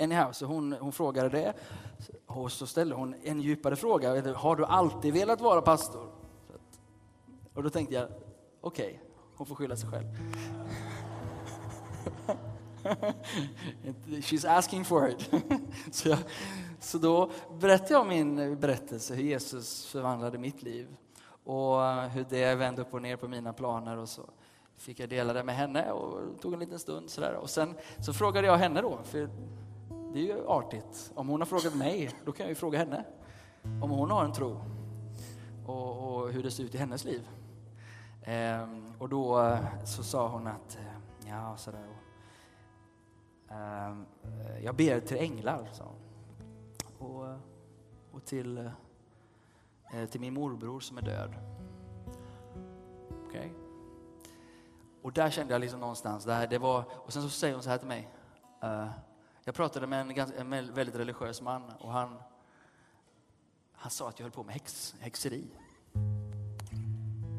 [0.00, 1.54] Anyhow, så hon, hon frågade det.
[2.26, 4.34] Och så ställde hon en djupare fråga.
[4.34, 6.12] Har du alltid velat vara pastor?
[7.54, 8.08] Och då tänkte jag,
[8.60, 8.98] okej, okay,
[9.36, 10.06] hon får skylla sig själv.
[14.06, 15.30] She's asking for it.
[15.90, 16.18] så, jag,
[16.80, 20.96] så då berättade jag min berättelse, hur Jesus förvandlade mitt liv
[21.48, 23.96] och eh, hur det vände upp och ner på mina planer.
[23.96, 24.22] Och så
[24.76, 27.10] fick jag dela det med henne och det tog en liten stund.
[27.10, 27.34] Sådär.
[27.34, 29.18] Och sen så frågade jag henne då, för
[30.12, 31.12] Det är ju artigt.
[31.14, 33.04] Om hon har frågat mig, då kan jag ju fråga henne.
[33.62, 34.60] Om hon har en tro
[35.66, 37.28] och, och hur det ser ut i hennes liv.
[38.22, 41.88] Ehm, och då eh, så sa hon att, eh, ja sådär.
[43.50, 44.06] Ehm,
[44.62, 45.98] jag ber till änglar, sa hon.
[47.08, 47.38] Och,
[48.12, 48.70] och till, eh,
[50.10, 51.34] till min morbror som är död.
[53.26, 53.40] Okej?
[53.40, 53.50] Okay.
[55.02, 57.70] Och där kände jag liksom någonstans, där det var, och sen så säger hon så
[57.70, 58.08] här till mig.
[58.64, 58.90] Uh,
[59.44, 62.16] jag pratade med en, ganska, en väldigt religiös man och han,
[63.72, 65.44] han sa att jag höll på med häx, häxeri.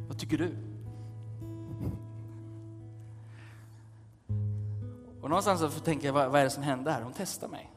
[0.08, 0.56] Vad tycker du?
[5.22, 7.02] Och någonstans så tänker jag, vad, vad är det som händer här?
[7.02, 7.72] Hon testar mig.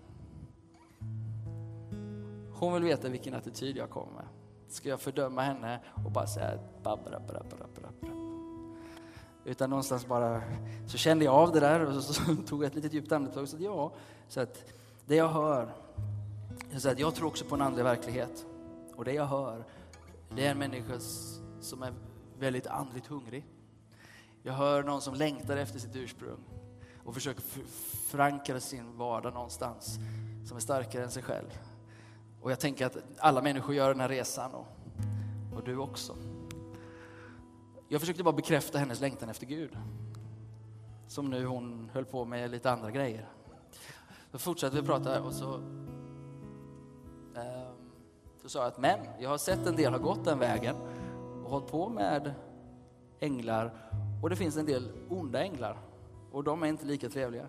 [2.53, 4.27] Hon vill veta vilken attityd jag kommer med.
[4.73, 7.89] Ska jag fördöma henne och bara säga babra, babra, babra.
[9.45, 10.43] Utan någonstans bara
[10.87, 13.43] så kände jag av det där och så, så tog jag ett litet djupt andetag
[13.43, 13.93] och sa ja.
[14.29, 14.65] Så att
[15.07, 15.73] det jag hör,
[16.79, 18.47] så att jag tror också på en andlig verklighet.
[18.97, 19.65] Och det jag hör,
[20.37, 20.99] det är en människa
[21.61, 21.93] som är
[22.39, 23.47] väldigt andligt hungrig.
[24.43, 26.41] Jag hör någon som längtar efter sitt ursprung
[27.05, 27.43] och försöker
[28.09, 29.99] förankra sin vardag någonstans
[30.49, 31.59] som är starkare än sig själv.
[32.43, 34.67] Och jag tänker att alla människor gör den här resan och,
[35.55, 36.17] och du också.
[37.89, 39.77] Jag försökte bara bekräfta hennes längtan efter Gud.
[41.07, 43.29] Som nu hon höll på med lite andra grejer.
[44.33, 45.55] Så fortsatte vi prata och så,
[47.37, 47.71] eh,
[48.43, 50.77] så sa jag att men, jag har sett en del har gått den vägen
[51.45, 52.35] och hållit på med
[53.21, 53.91] änglar
[54.23, 55.79] och det finns en del onda änglar
[56.33, 57.47] och de är inte lika trevliga.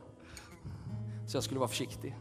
[1.28, 2.16] Så jag skulle vara försiktig.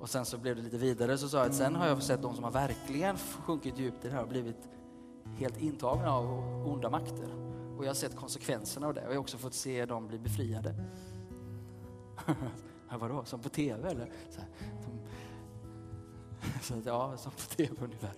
[0.00, 2.22] Och sen så blev det lite vidare så sa jag att sen har jag sett
[2.22, 4.68] de som har verkligen sjunkit djupt i det här och blivit
[5.36, 6.24] helt intagna av
[6.66, 7.28] onda makter.
[7.76, 10.18] Och jag har sett konsekvenserna av det och jag har också fått se dem bli
[10.18, 10.74] befriade.
[12.98, 14.12] Vadå, som på tv eller?
[14.30, 14.48] Så, här,
[14.82, 14.92] som,
[16.62, 18.12] så att, ja, som på tv ungefär.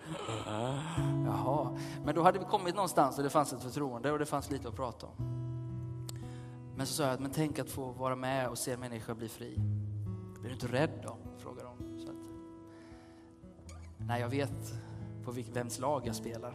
[1.27, 4.51] Jaha, men då hade vi kommit någonstans och det fanns ett förtroende och det fanns
[4.51, 5.41] lite att prata om.
[6.77, 9.29] Men så sa jag, men tänk att få vara med och se en människa bli
[9.29, 9.55] fri.
[10.41, 11.30] Blir du inte rädd då?
[14.11, 14.75] Nej, jag vet
[15.25, 16.55] på vems lag jag spelar.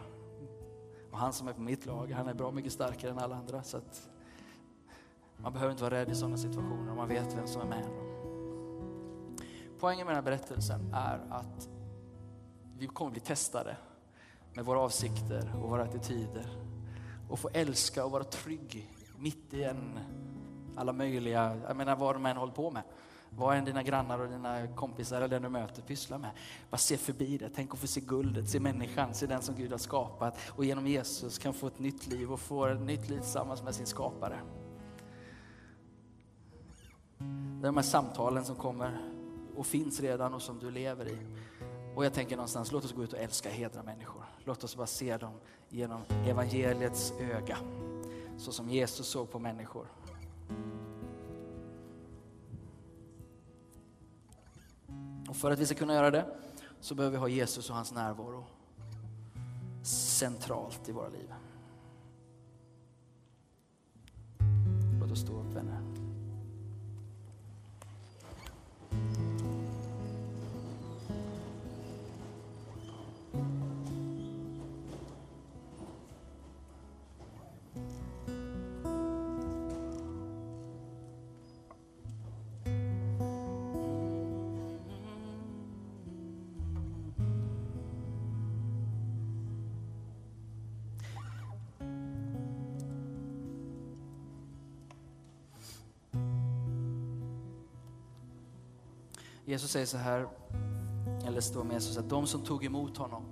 [1.10, 3.62] Och han som är på mitt lag, han är bra mycket starkare än alla andra.
[3.62, 4.08] Så att
[5.36, 7.84] man behöver inte vara rädd i sådana situationer om man vet vem som är med
[9.80, 11.68] Poängen med den här berättelsen är att
[12.78, 13.76] vi kommer bli testade
[14.54, 16.46] med våra avsikter och våra attityder.
[17.28, 19.98] Och få älska och vara trygg mitt i en,
[20.76, 22.82] alla möjliga, jag menar vad de än håller på med.
[23.36, 26.30] Vad än dina grannar och dina kompisar eller den du möter pysslar med.
[26.70, 27.50] Bara se förbi det.
[27.54, 30.38] Tänk att få se guldet, se människan, se den som Gud har skapat.
[30.48, 33.74] Och genom Jesus kan få ett nytt liv och få ett nytt liv tillsammans med
[33.74, 34.40] sin skapare.
[37.18, 39.12] Det är de här samtalen som kommer
[39.56, 41.18] och finns redan och som du lever i.
[41.94, 44.24] Och jag tänker någonstans, låt oss gå ut och älska hedra människor.
[44.44, 45.32] Låt oss bara se dem
[45.68, 47.58] genom evangeliets öga.
[48.38, 49.86] Så som Jesus såg på människor.
[55.36, 56.26] Och för att vi ska kunna göra det
[56.80, 58.44] så behöver vi ha Jesus och hans närvaro
[59.82, 61.32] centralt i våra liv.
[65.00, 65.95] Låt oss stå upp vänner.
[99.56, 100.28] Jesus säger så här,
[101.26, 103.22] eller står med Jesus att de som tog emot honom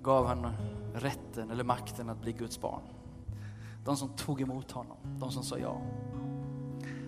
[0.00, 0.46] gav han
[0.94, 2.82] rätten eller makten att bli Guds barn.
[3.84, 5.80] De som tog emot honom, de som sa ja.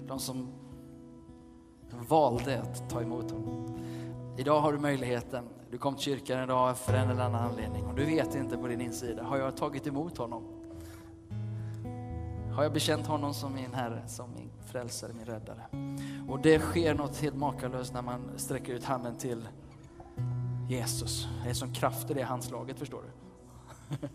[0.06, 0.48] De som
[2.08, 3.78] valde att ta emot honom.
[4.38, 7.94] Idag har du möjligheten, du kom till kyrkan idag för en eller annan anledning och
[7.94, 10.59] du vet inte på din insida, har jag tagit emot honom?
[12.60, 15.60] Har jag bekänt honom som min Herre, som min frälsare, min räddare?
[16.28, 19.48] Och det sker något helt makalöst när man sträcker ut handen till
[20.68, 21.28] Jesus.
[21.44, 24.08] Det är som kraft i det handslaget, förstår du.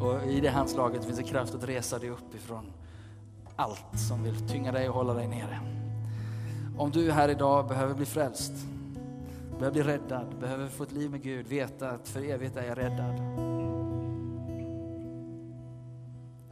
[0.04, 2.72] och i det handslaget finns det kraft att resa dig upp ifrån
[3.56, 5.60] allt som vill tynga dig och hålla dig nere.
[6.78, 8.52] Om du här idag behöver bli frälst,
[9.58, 12.78] behöver bli räddad, behöver få ett liv med Gud, veta att för evigt är jag
[12.78, 13.51] räddad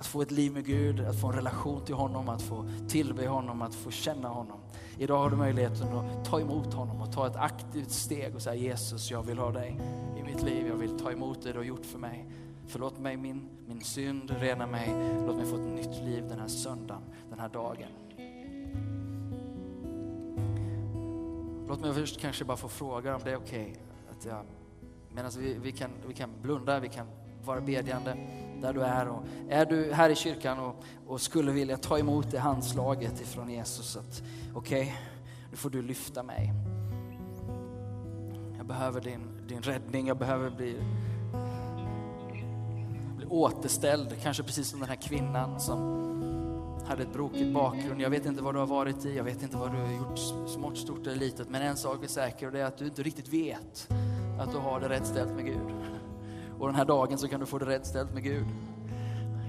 [0.01, 3.29] att få ett liv med Gud, att få en relation till honom, att få tillbe
[3.29, 4.59] honom, att få känna honom.
[4.99, 8.55] Idag har du möjligheten att ta emot honom och ta ett aktivt steg och säga
[8.55, 9.81] Jesus, jag vill ha dig
[10.19, 10.67] i mitt liv.
[10.67, 12.27] Jag vill ta emot det du har gjort för mig.
[12.67, 14.89] Förlåt mig min, min synd, rena mig.
[15.27, 17.91] Låt mig få ett nytt liv den här söndagen, den här dagen.
[21.69, 23.71] Låt mig först kanske bara få fråga om det är okej.
[23.71, 23.83] Okay,
[24.17, 24.45] att jag,
[25.15, 27.07] medan vi, vi, kan, vi kan blunda, vi kan
[27.45, 28.17] vara bedjande
[28.61, 29.09] där du är.
[29.09, 33.51] Och är du här i kyrkan och, och skulle vilja ta emot det handslaget ifrån
[33.51, 34.23] Jesus att
[34.55, 34.95] okej, okay,
[35.51, 36.53] nu får du lyfta mig.
[38.57, 40.77] Jag behöver din, din räddning, jag behöver bli,
[43.17, 44.17] bli återställd.
[44.23, 46.01] Kanske precis som den här kvinnan som
[46.91, 48.01] hade ett brokigt bakgrund.
[48.01, 50.19] Jag vet inte vad du har varit i, jag vet inte vad du har gjort
[50.49, 51.49] smått, stort eller litet.
[51.49, 53.89] Men en sak är säker och det är att du inte riktigt vet
[54.41, 55.75] att du har det rätt ställt med Gud.
[56.61, 58.47] Och den här dagen så kan du få det rätt ställt med Gud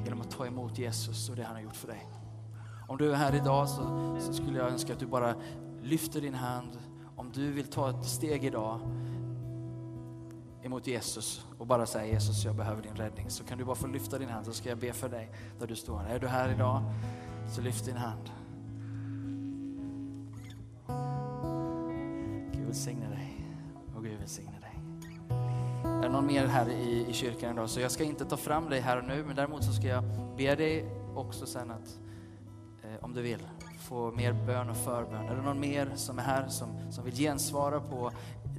[0.03, 2.07] genom att ta emot Jesus och det han har gjort för dig.
[2.87, 5.35] Om du är här idag så, så skulle jag önska att du bara
[5.81, 6.77] lyfter din hand.
[7.15, 8.79] Om du vill ta ett steg idag
[10.63, 13.29] emot Jesus och bara säga Jesus, jag behöver din räddning.
[13.29, 15.67] Så kan du bara få lyfta din hand så ska jag be för dig där
[15.67, 16.03] du står.
[16.03, 16.83] Är du här idag
[17.55, 18.31] så lyft din hand.
[22.51, 23.45] Gud välsigne dig
[23.95, 24.60] och Gud välsigne dig.
[25.83, 27.69] Är det någon mer här i, i kyrkan idag?
[27.69, 30.03] Så jag ska inte ta fram dig här och nu, men däremot så ska jag
[30.37, 31.99] be dig också sen att,
[32.83, 33.47] eh, om du vill,
[33.89, 35.25] få mer bön och förbön.
[35.25, 38.11] Är det någon mer som är här som, som vill gensvara på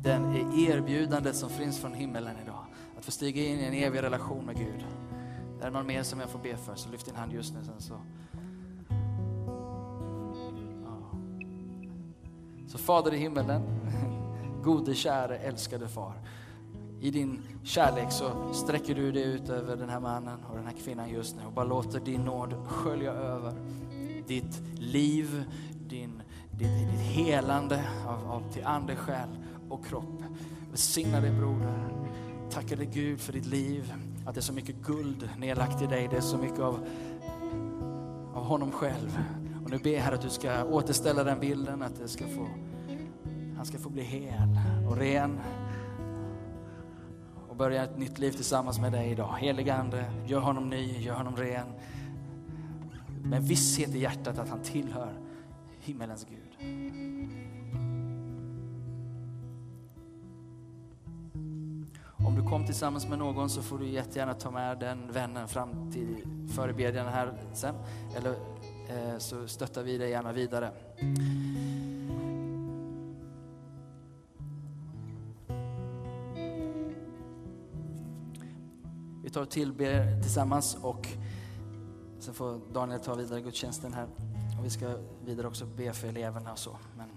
[0.02, 2.64] den erbjudandet som finns från himmelen idag?
[2.98, 4.86] Att få stiga in i en evig relation med Gud.
[5.60, 7.60] Är det någon mer som jag får be för så lyft din hand just nu.
[7.64, 7.94] Sen så.
[10.84, 11.18] Ja.
[12.68, 13.62] Så Fader i himmelen,
[14.62, 16.14] gode käre älskade far.
[17.02, 20.74] I din kärlek så sträcker du dig ut över den här mannen och den här
[20.84, 23.54] kvinnan just nu och bara låter din nåd skölja över
[24.26, 25.44] ditt liv,
[25.88, 29.28] din, ditt, ditt helande av, av, till ande, själ
[29.68, 30.22] och kropp.
[30.70, 31.88] Välsigna dig broder.
[32.50, 33.92] Tackar dig Gud för ditt liv,
[34.26, 36.08] att det är så mycket guld nedlagt i dig.
[36.10, 36.86] Det är så mycket av,
[38.34, 39.18] av honom själv.
[39.64, 42.48] Och nu ber jag att du ska återställa den bilden, att det ska få,
[43.56, 45.38] han ska få bli hel och ren
[47.52, 49.36] och börja ett nytt liv tillsammans med dig idag.
[49.38, 51.66] Helige Ande, gör honom ny, gör honom ren.
[53.24, 55.12] Med visshet i hjärtat att han tillhör
[55.80, 56.68] himmelens Gud.
[62.26, 65.92] Om du kom tillsammans med någon så får du jättegärna ta med den vännen fram
[65.92, 67.06] till förebedjan.
[67.06, 67.74] här sen.
[68.16, 68.30] Eller
[68.88, 70.72] eh, så stöttar vi dig gärna vidare.
[79.32, 81.08] Tar och tillber tillsammans och
[82.18, 84.06] sen får Daniel ta vidare gudstjänsten här.
[84.58, 86.76] Och vi ska vidare också be för eleverna och så.
[86.96, 87.08] Men...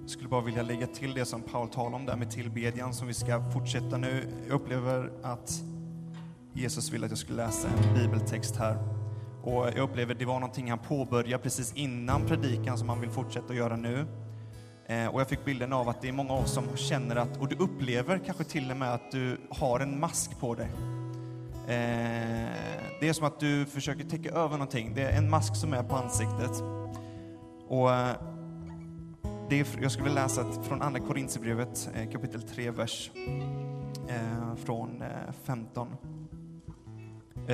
[0.00, 3.06] Jag skulle bara vilja lägga till det som Paul talade om där med tillbedjan som
[3.06, 4.28] vi ska fortsätta nu.
[4.48, 5.62] Jag upplever att
[6.52, 8.78] Jesus ville att jag skulle läsa en bibeltext här.
[9.42, 13.10] Och jag upplever att det var någonting han påbörjade precis innan predikan som han vill
[13.10, 14.06] fortsätta att göra nu.
[14.90, 17.36] Eh, och jag fick bilden av att det är många av oss som känner att,
[17.36, 20.70] och du upplever kanske till och med att du har en mask på dig.
[21.66, 22.50] Eh,
[23.00, 24.94] det är som att du försöker täcka över någonting.
[24.94, 26.62] Det är en mask som är på ansiktet.
[27.68, 28.16] Och eh,
[29.50, 33.10] det är, jag skulle vilja läsa från Andra Korintierbrevet eh, kapitel 3, vers
[34.08, 35.88] eh, från eh, 15,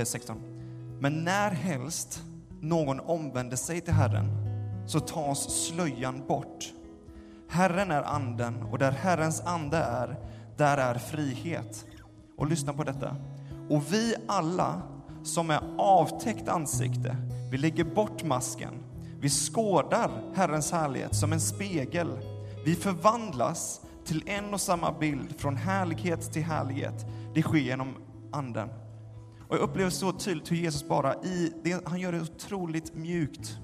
[0.05, 0.37] 16.
[1.01, 2.23] Men när helst
[2.61, 4.31] någon omvänder sig till Herren
[4.87, 6.73] så tas slöjan bort
[7.49, 10.19] Herren är anden och där Herrens ande är,
[10.57, 11.85] där är frihet.
[12.37, 13.17] Och lyssna på detta.
[13.71, 14.83] Och vi alla
[15.23, 17.17] som är avtäckt ansikte,
[17.51, 18.73] vi lägger bort masken.
[19.21, 22.09] Vi skådar Herrens härlighet som en spegel.
[22.65, 27.07] Vi förvandlas till en och samma bild, från härlighet till härlighet.
[27.35, 27.95] Det sker genom
[28.33, 28.69] anden.
[29.49, 33.59] Och jag upplever så tydligt hur Jesus bara i det, han gör det otroligt mjukt.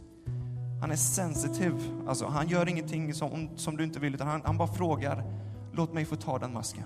[0.83, 1.75] Han är sensitiv.
[2.09, 5.25] Alltså, han gör ingenting som, som du inte vill, utan han, han bara frågar,
[5.73, 6.85] låt mig få ta den masken.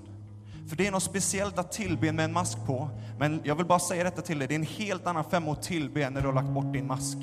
[0.68, 2.90] För det är något speciellt att tillbe med en mask på.
[3.18, 5.62] Men jag vill bara säga detta till dig, det är en helt annan femma att
[5.62, 7.18] tillbe när du har lagt bort din mask.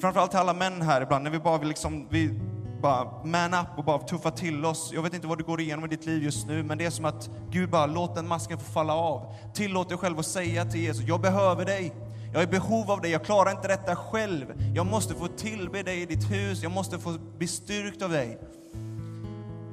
[0.00, 2.40] Framförallt till alla män här ibland, när vi bara vill liksom, vi
[2.82, 4.90] bara man up och bara tuffa till oss.
[4.94, 6.90] Jag vet inte vad du går igenom i ditt liv just nu, men det är
[6.90, 9.34] som att Gud bara, låt den masken få falla av.
[9.54, 11.92] Tillåt dig själv att säga till Jesus, jag behöver dig.
[12.32, 14.46] Jag är i behov av dig, jag klarar inte detta själv.
[14.74, 18.38] Jag måste få tillbe dig i ditt hus, jag måste få bli styrkt av dig.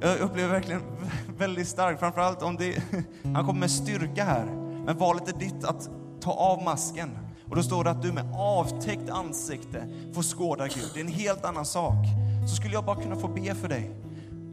[0.00, 0.82] Jag upplever verkligen
[1.38, 2.82] väldigt starkt, framförallt om det,
[3.22, 4.44] han kommer med styrka här.
[4.86, 5.90] Men valet är ditt att
[6.20, 7.18] ta av masken.
[7.50, 10.90] Och då står det att du med avtäckt ansikte får skåda Gud.
[10.94, 12.06] Det är en helt annan sak.
[12.48, 13.90] Så skulle jag bara kunna få be för dig.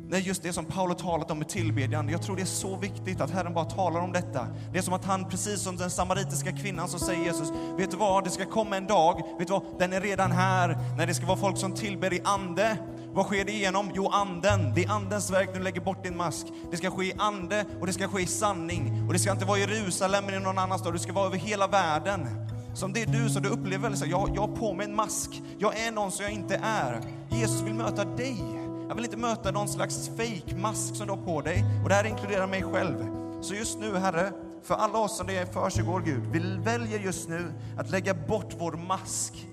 [0.09, 2.09] Det är just det som Paulus talat om med tillbedjan.
[2.09, 4.47] Jag tror det är så viktigt att Herren bara talar om detta.
[4.71, 7.97] Det är som att han, precis som den samaritiska kvinnan, så säger Jesus, vet du
[7.97, 11.13] vad, det ska komma en dag, vet du vad, den är redan här, när det
[11.13, 12.77] ska vara folk som tillber i ande.
[13.13, 13.91] Vad sker det igenom?
[13.93, 14.73] Jo, anden.
[14.75, 16.47] Det är andens verk när du lägger bort din mask.
[16.71, 19.05] Det ska ske i ande och det ska ske i sanning.
[19.07, 21.67] Och det ska inte vara i Jerusalem eller någon annanstans, det ska vara över hela
[21.67, 22.27] världen.
[22.75, 24.95] Som det är du, så du upplever väl så jag, jag har på mig en
[24.95, 25.41] mask.
[25.59, 27.01] Jag är någon som jag inte är.
[27.29, 28.66] Jesus vill möta dig.
[28.87, 31.65] Jag vill inte möta någon slags fake mask som du har på dig.
[31.83, 33.07] Och det här inkluderar mig själv.
[33.41, 34.31] Så just nu, Herre,
[34.63, 38.55] för alla oss som det är försiggår, Gud, vi väljer just nu att lägga bort
[38.59, 39.47] vår mask.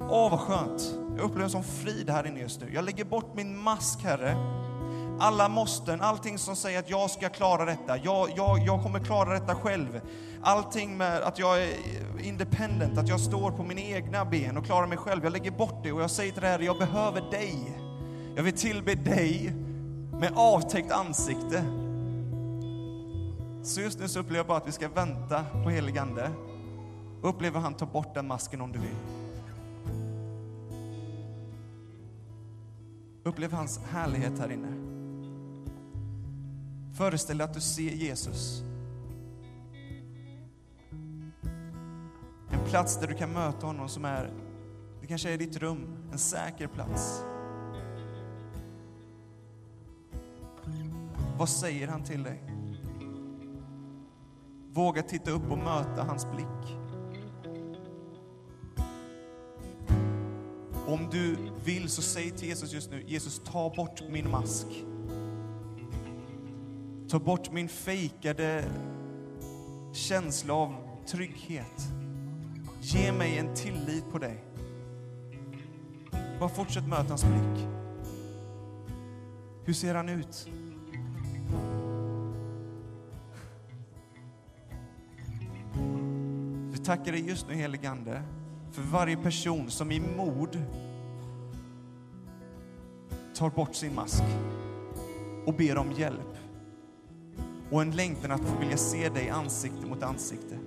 [0.00, 0.94] Åh, vad skönt.
[1.16, 2.70] Jag upplever en sån frid här inne just nu.
[2.74, 4.36] Jag lägger bort min mask, Herre.
[5.20, 9.32] Alla måsten, allting som säger att jag ska klara detta, jag, jag, jag kommer klara
[9.34, 10.00] detta själv.
[10.42, 11.74] Allting med att jag är
[12.22, 15.24] independent, att jag står på mina egna ben och klarar mig själv.
[15.24, 17.81] Jag lägger bort det och jag säger till dig, Herre, jag behöver dig.
[18.36, 19.52] Jag vill tillbe dig
[20.12, 21.64] med avtäckt ansikte.
[23.62, 26.30] Så just nu så upplever jag bara att vi ska vänta på heligande
[27.22, 28.96] och upplever han tar bort den masken om du vill.
[33.24, 34.72] Upplev hans härlighet här inne.
[36.96, 38.62] Föreställ dig att du ser Jesus.
[42.50, 44.30] En plats där du kan möta honom som är,
[45.00, 47.24] det kanske är ditt rum, en säker plats.
[51.38, 52.42] Vad säger han till dig?
[54.72, 56.76] Våga titta upp och möta hans blick.
[60.86, 64.66] Om du vill så säg till Jesus just nu, Jesus ta bort min mask.
[67.08, 68.64] Ta bort min fejkade
[69.92, 70.74] känsla av
[71.06, 71.88] trygghet.
[72.80, 74.44] Ge mig en tillit på dig.
[76.40, 77.68] Bara fortsätt möta hans blick.
[79.64, 80.48] Hur ser han ut?
[86.72, 88.22] Vi tackar dig just nu helige Ande
[88.72, 90.58] för varje person som i mod
[93.34, 94.22] tar bort sin mask
[95.46, 96.38] och ber om hjälp.
[97.70, 100.58] Och en längtan att få vilja se dig ansikte mot ansikte.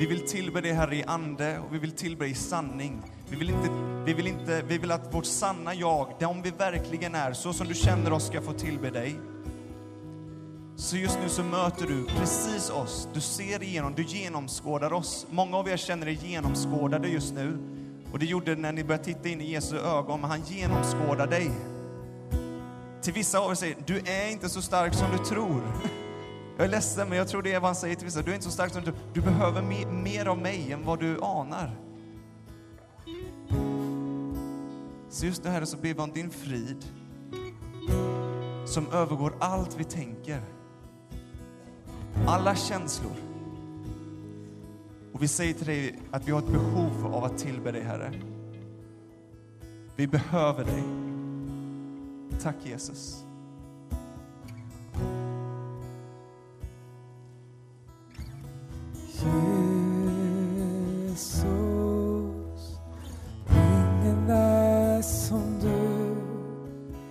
[0.00, 3.02] Vi vill tillbe dig Herre i ande och vi vill tillbe dig i sanning.
[3.28, 3.68] Vi vill, inte,
[4.04, 7.68] vi, vill inte, vi vill att vårt sanna jag, de vi verkligen är, så som
[7.68, 9.16] du känner oss, ska få tillbe dig.
[10.76, 13.08] Så just nu så möter du precis oss.
[13.14, 15.26] Du ser igenom, du genomskådar oss.
[15.30, 17.58] Många av er känner er genomskådade just nu.
[18.12, 21.50] Och det gjorde när ni började titta in i Jesu ögon, men han genomskådar dig.
[23.02, 25.62] Till vissa av er säger, du är inte så stark som du tror.
[26.56, 28.22] Jag är ledsen, men jag tror det är vad han säger till vissa.
[28.22, 29.00] Du är inte så stark som du tror.
[29.12, 31.89] Du behöver mer, mer av mig än vad du anar.
[35.10, 36.84] Så just nu Herre så ber vi om din frid
[38.66, 40.42] som övergår allt vi tänker,
[42.26, 43.16] alla känslor.
[45.12, 48.12] Och vi säger till dig att vi har ett behov av att tillbe dig Herre.
[49.96, 50.82] Vi behöver dig.
[52.42, 53.24] Tack Jesus.
[59.06, 59.49] Jesus.